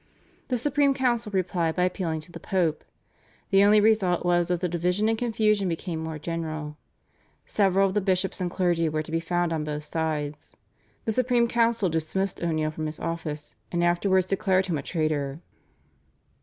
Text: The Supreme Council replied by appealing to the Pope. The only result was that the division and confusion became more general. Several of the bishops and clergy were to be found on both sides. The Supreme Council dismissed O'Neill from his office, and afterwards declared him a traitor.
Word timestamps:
The 0.47 0.57
Supreme 0.57 0.95
Council 0.95 1.31
replied 1.31 1.75
by 1.75 1.83
appealing 1.83 2.21
to 2.21 2.31
the 2.31 2.39
Pope. 2.39 2.83
The 3.51 3.63
only 3.63 3.79
result 3.79 4.25
was 4.25 4.47
that 4.47 4.59
the 4.59 4.67
division 4.67 5.07
and 5.07 5.15
confusion 5.15 5.69
became 5.69 5.99
more 6.03 6.17
general. 6.17 6.75
Several 7.45 7.87
of 7.87 7.93
the 7.93 8.01
bishops 8.01 8.41
and 8.41 8.49
clergy 8.49 8.89
were 8.89 9.03
to 9.03 9.11
be 9.11 9.19
found 9.19 9.53
on 9.53 9.63
both 9.63 9.83
sides. 9.83 10.57
The 11.05 11.11
Supreme 11.11 11.47
Council 11.47 11.87
dismissed 11.87 12.41
O'Neill 12.41 12.71
from 12.71 12.87
his 12.87 12.99
office, 12.99 13.53
and 13.71 13.83
afterwards 13.83 14.25
declared 14.25 14.65
him 14.65 14.79
a 14.79 14.81
traitor. 14.81 15.39